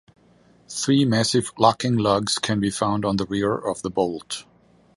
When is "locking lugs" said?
1.59-2.39